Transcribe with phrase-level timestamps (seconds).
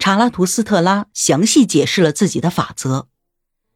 [0.00, 3.06] 查拉图斯特拉详细解释了自己的法则，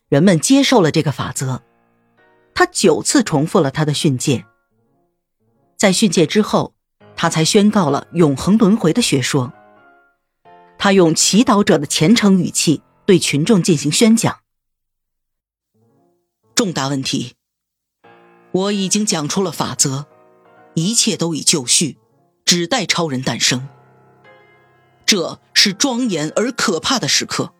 [0.08, 1.62] 人们接受了这个法则。
[2.54, 4.46] 他九次重复了他的训诫，
[5.76, 6.74] 在训诫之后，
[7.14, 9.52] 他才宣告了永恒轮回的学说。
[10.78, 14.40] 他用祈祷者的虔诚语气对群众进行宣讲。
[16.54, 17.34] 重大问题，
[18.52, 20.06] 我已经讲出了法则，
[20.72, 21.98] 一切都已就绪，
[22.46, 23.68] 只待超人诞生。
[25.06, 27.52] 这是庄严而可怕的时刻。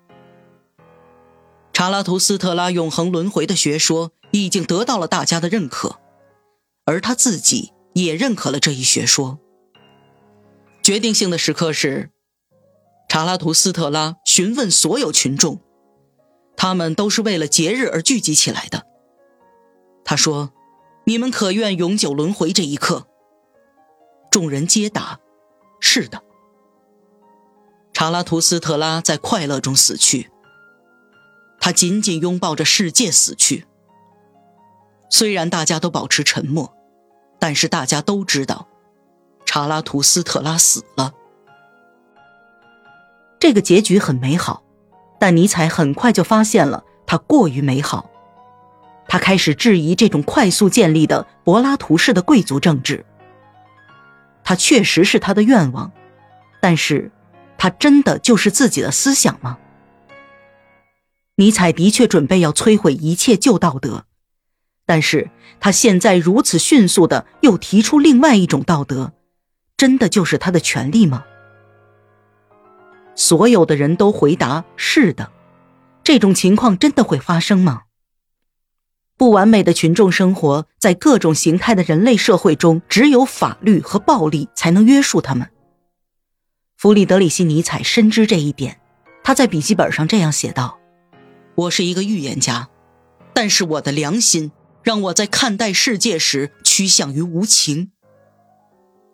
[1.73, 5.99] 查拉图斯特拉永恒轮回的学说已经得到了大家的认可，
[6.85, 9.39] 而他自己也认可了这一学说。
[10.83, 12.11] 决定性的时刻是，
[13.09, 15.61] 查拉图斯特拉询问所有群众，
[16.57, 18.87] 他们都是为了节日而聚集起来的。
[20.05, 20.53] 他说
[21.07, 23.07] ：“你们可愿永久轮回这一刻？”
[24.31, 25.19] 众人皆答
[25.81, 26.23] ：“是的。”
[27.95, 30.29] 查拉图斯特拉在快乐中死去，
[31.61, 33.67] 他紧紧拥抱着世界死去。
[35.09, 36.75] 虽然大家都保持沉默，
[37.39, 38.67] 但是大家都知道，
[39.47, 41.15] 查拉图斯特拉死了。
[43.39, 44.65] 这个结局很美好，
[45.21, 48.11] 但尼采很快就发现了它过于美好。
[49.07, 53.07] 他开始质疑这种快速建立的柏拉图式的贵族政治。
[54.43, 55.93] 他确实是他的愿望，
[56.61, 57.13] 但是。
[57.65, 59.57] 他真的就是自己的思想吗？
[61.37, 64.05] 尼采的确准备要摧毁一切旧道德，
[64.85, 69.15] 但是他现在如此迅速的又提出另外一种道德，
[69.79, 71.25] 真的就是他的权利吗？
[73.15, 75.33] 所有的人都回答是的。
[76.03, 77.85] 这种情况真的会发生吗？
[79.17, 85.49] 不完美的群众生活在各种形态的人类社会中，只有法律和暴力才能约束他们。
[86.85, 88.79] 弗里德里希·尼采深知这一点，
[89.23, 90.79] 他在笔记本上这样写道
[91.57, 92.69] ：“我是一个预言家，
[93.33, 94.53] 但是我的良心
[94.83, 97.91] 让我在看待世界时趋向于无情，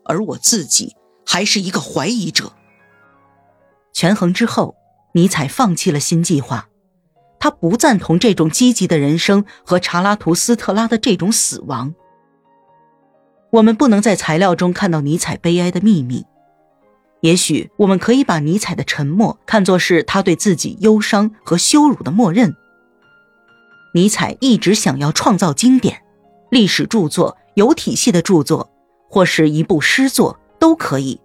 [0.04, 2.54] 而我自己还是一个怀疑者。”
[3.94, 4.74] 权衡之后，
[5.14, 6.68] 尼采放弃了新计划，
[7.38, 11.94] 他不赞同这种积极的人生和查拉图斯特拉的这种死亡。
[13.52, 16.26] 我们不能在材料中看到尼采悲哀的秘密。
[17.20, 22.56] 也许我们可以把尼采的沉默看作是他对自己忧伤和羞辱的默认。
[23.92, 26.02] 尼采一直想要创造经典，
[26.50, 28.70] 历史著作、有体系的著作，
[29.08, 31.20] 或是一部诗作都可以。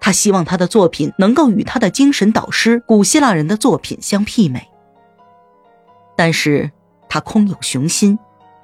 [0.00, 4.68] 他希望他的作品能够与他的精神导师古希腊人的作品相媲美。
[6.16, 6.70] 但是
[7.08, 8.18] 他空有雄心，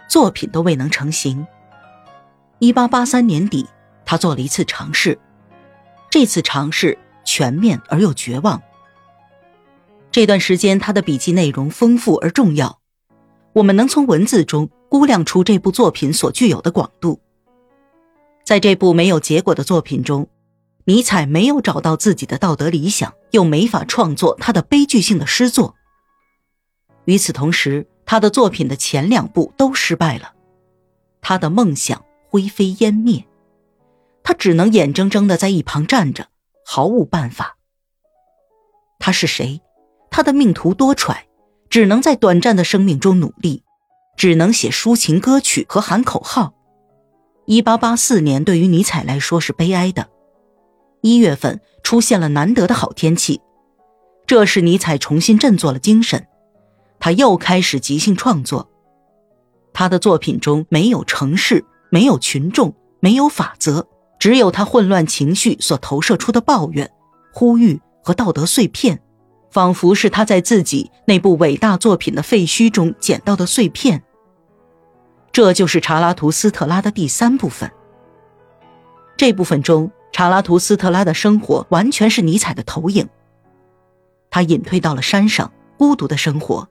[0.09, 1.47] 作品都未能成型。
[2.61, 3.67] 一八八三年底，
[4.07, 5.19] 他做了一次尝试。
[6.15, 8.63] 这次尝试全面而又绝望。
[10.13, 12.79] 这段时间，他的笔记内容丰富而重要，
[13.53, 17.19] 我们能从文字中估量出这部作品所具有的广度。
[18.45, 20.29] 在这部没有结果的作品中，
[20.85, 25.75] 尼采没有找到自己的道德理想，又没法创作他的悲剧性的诗作。
[27.07, 30.33] 与此同时，他的作品的前两部都失败了，
[31.21, 33.27] 他的梦想灰飞烟灭。
[34.25, 36.27] 他只能眼睁睁的在一旁站着，
[36.65, 37.59] 毫无办法。
[38.99, 39.61] 他是谁？
[40.11, 41.15] 他的命途多舛，
[41.69, 43.63] 只能在短暂的生命中努力，
[44.17, 46.55] 只能写抒情歌曲和喊口号。
[47.45, 50.09] 一八八四年对于尼采来说是悲哀的。
[51.03, 53.43] 一月份出现了难得的好天气，
[54.27, 56.27] 这使尼采重新振作了精神，
[56.99, 58.71] 他又开始即兴创作。
[59.75, 63.87] 他的作品中没有城市，没有群众，没有法则。
[64.25, 66.91] 只有他混乱情绪所投射出的抱怨、
[67.31, 68.99] 呼吁和道德碎片，
[69.51, 74.03] 仿佛是他在自己那部伟大作品的废墟中捡到的碎片。
[75.31, 77.71] 这就是查拉图斯特拉的第三部分。
[79.15, 83.07] 这部分中，查拉图斯特拉的生活完全是尼采的投影。
[84.31, 86.67] 他隐退到了山上，孤独的生活。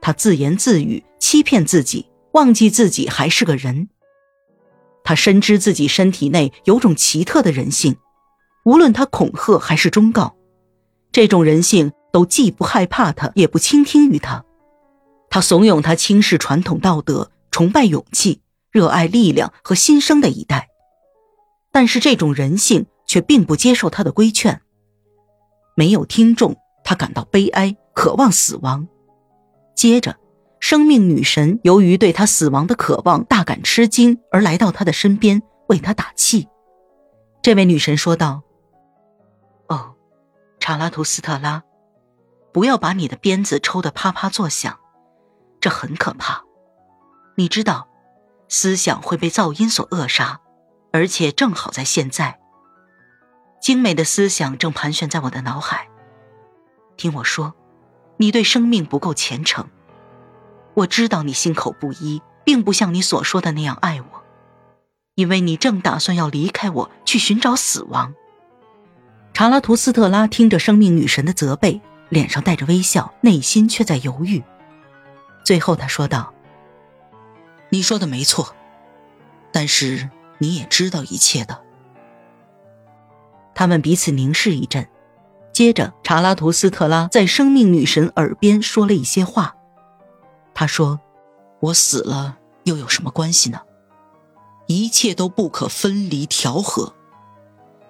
[0.00, 3.88] 他自言自语，欺骗自己，忘记自己还是个人。
[5.04, 7.96] 他深知自己身体内有种奇特的人性，
[8.64, 10.34] 无论他恐吓还是忠告，
[11.12, 14.44] 这种人性都既不害怕他，也不倾听于他。
[15.28, 18.40] 他怂恿他轻视传统道德，崇拜勇气，
[18.70, 20.68] 热爱力量和新生的一代。
[21.70, 24.62] 但是这种人性却并不接受他的规劝。
[25.76, 28.88] 没有听众，他感到悲哀，渴望死亡。
[29.76, 30.16] 接着。
[30.66, 36.48] 生命女神由于对他死亡的渴望大感吃惊，而来到他的身边为他打气。
[37.42, 38.40] 这位女神说道
[39.68, 39.94] ：“哦，
[40.58, 41.64] 查拉图斯特拉，
[42.50, 44.80] 不要把你的鞭子抽得啪啪作响，
[45.60, 46.42] 这很可怕。
[47.36, 47.86] 你知道，
[48.48, 50.40] 思想会被噪音所扼杀，
[50.94, 52.40] 而且正好在现在。
[53.60, 55.90] 精美的思想正盘旋在我的脑海。
[56.96, 57.52] 听我说，
[58.16, 59.68] 你对生命不够虔诚。
[60.74, 64.22] 我知道你心口不一，并不像你所说的那样爱我，
[65.14, 68.14] 因为你正打算要离开我去寻找死亡。
[69.32, 74.42] 查拉图斯特拉听着生命女神的责备，脸上带着微笑，内心却在犹豫。
[75.44, 76.32] 最后，他说道。
[77.70, 78.54] 你说的没错，
[79.50, 81.60] 但是你也知道一切的。
[83.54, 84.88] 他们彼此凝视一阵，
[85.52, 89.56] 接着查拉图斯特拉在生命女神耳边说了一些话。
[90.54, 91.00] 他说
[91.60, 93.60] ：“我死了又有什么关系呢？
[94.66, 96.94] 一切都不可分离调和，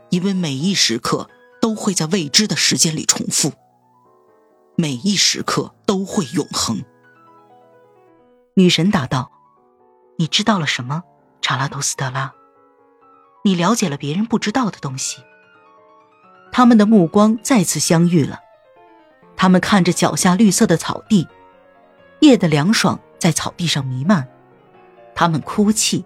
[0.09, 1.29] 因为每一时刻
[1.61, 3.53] 都会在未知的时间里重复，
[4.77, 6.83] 每一时刻都会永恒。”
[8.57, 9.31] 女神答道。
[10.17, 11.03] 你知道了什么，
[11.43, 12.33] 查拉图斯特拉？
[13.43, 15.21] 你了解了别人不知道的东西。
[16.53, 18.39] 他们的目光再次相遇了，
[19.37, 21.27] 他们看着脚下绿色的草地，
[22.25, 24.29] 夜的凉爽在草地上弥漫。
[25.15, 26.05] 他们哭泣，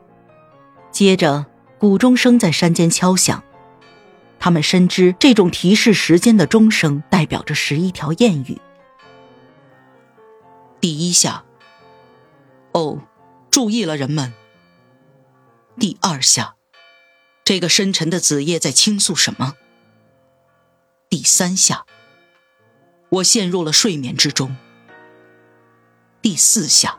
[0.90, 1.46] 接着
[1.78, 3.42] 鼓钟声在山间敲响。
[4.38, 8.60] 他们深知这种提示时间的钟声代表着十一条谚语。
[10.80, 11.44] 第一下，
[12.72, 13.02] 哦。
[13.50, 14.34] 注意了，人们。
[15.80, 16.54] 第二下，
[17.42, 19.54] 这个深沉的子夜在倾诉什么？
[21.08, 21.84] 第三下，
[23.08, 24.54] 我陷入了睡眠之中。
[26.20, 26.98] 第四下，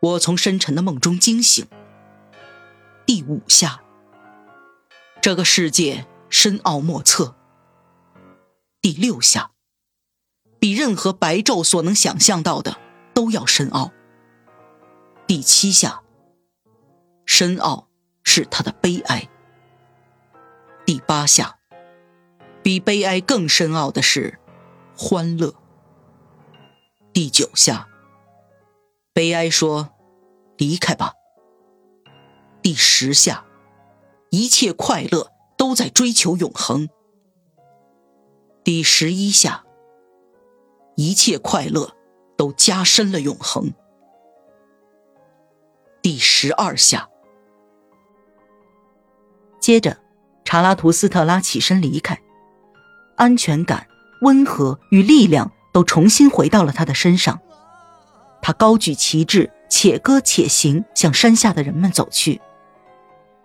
[0.00, 1.66] 我从深沉的梦中惊醒。
[3.06, 3.82] 第五下，
[5.22, 7.36] 这个世界深奥莫测。
[8.82, 9.52] 第六下，
[10.58, 12.78] 比任何白昼所能想象到的
[13.14, 13.92] 都要深奥。
[15.26, 16.02] 第七下，
[17.24, 17.88] 深奥
[18.24, 19.28] 是他的悲哀。
[20.84, 21.58] 第八下，
[22.62, 24.38] 比悲哀更深奥的是
[24.96, 25.54] 欢乐。
[27.12, 27.88] 第九下，
[29.18, 29.90] 悲哀说
[30.58, 31.14] ：“离开吧。”
[32.62, 33.44] 第十下，
[34.30, 36.88] 一切快乐都在追求永恒。
[38.62, 39.64] 第十一下，
[40.94, 41.96] 一切快乐
[42.36, 43.74] 都加深了永恒。
[46.00, 47.08] 第十二下，
[49.58, 49.98] 接着，
[50.44, 52.22] 查拉图斯特拉起身离开，
[53.16, 53.88] 安全感、
[54.22, 57.40] 温和与力量都重新回到了他的身上。
[58.48, 62.40] 他高举旗帜，且歌且行，向山下的人们走去。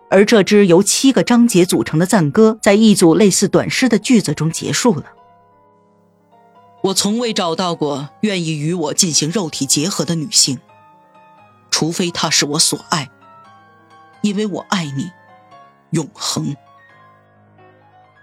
[0.08, 5.04] 而这支由七个章节组成的赞歌，在一组类似短诗的句子中结束了。
[6.84, 10.58] 我从未找到过愿意与我进行肉体结合的女性。
[11.70, 13.10] 除非她是我所爱，
[14.22, 15.10] 因为我爱你，
[15.90, 16.56] 永恒。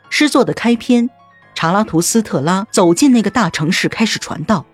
[0.10, 1.12] 诗作的开篇，
[1.54, 4.66] 查拉图斯特拉走进那个大城市，开始传道。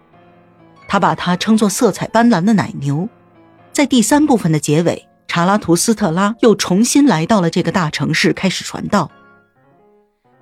[0.88, 3.08] 他把它称作色彩斑斓的奶牛。
[3.72, 9.12] 在第三部分的结尾，查拉图斯特拉又重新来到了这个大城市，开始传道。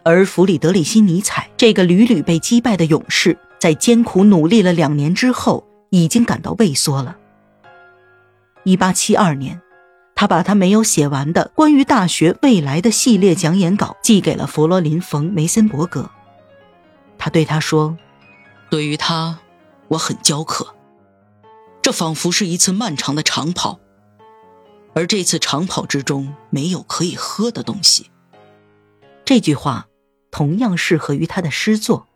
[0.03, 7.17] 而弗里德里希·尼采这个屡屡被击败的勇士，在艰苦努力了两年之后，已经感到畏缩了。
[8.63, 9.59] 一八七二年，
[10.13, 16.09] 他把他没有写完的关于大学未来的系列讲演稿寄给了弗罗林·冯·梅森伯格。
[17.17, 17.97] 他对他说
[18.69, 19.39] ：“对于他，
[19.89, 20.75] 我很焦渴。
[21.81, 23.79] 这仿佛是一次漫长的长跑，
[24.93, 28.09] 而这次长跑之中没有可以喝的东西。”
[29.23, 29.87] 这句话
[30.31, 32.07] 同样适合于他的诗作。